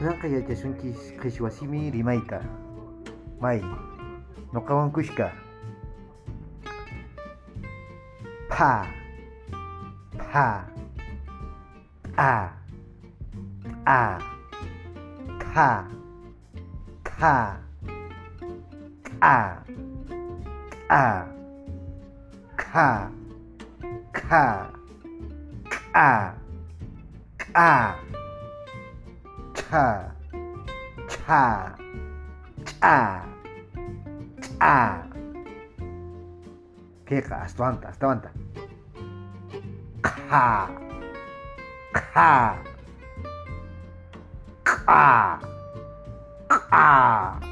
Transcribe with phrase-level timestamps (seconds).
[0.00, 2.40] Kudan kaya jasunki kishwasimi rimayta.
[3.36, 3.60] May.
[4.48, 5.28] Nokawan kushka.
[8.48, 8.88] Pa.
[10.16, 10.64] Pa.
[12.16, 12.48] A.
[13.84, 14.00] A.
[15.36, 15.84] Ka.
[17.04, 17.60] Ka.
[19.20, 19.60] A.
[20.88, 21.28] A.
[22.56, 22.88] Ka.
[24.16, 24.44] Ka.
[25.92, 26.32] A.
[27.52, 27.70] A.
[29.70, 30.12] Cha.
[31.08, 31.76] Cha.
[32.80, 33.24] Cha.
[34.58, 35.06] Cha.
[37.06, 38.30] Aguanta, hasta aguanta.
[40.02, 40.70] Ka.
[41.92, 42.58] Ka.
[44.64, 45.40] Ka.
[46.48, 47.49] Ka.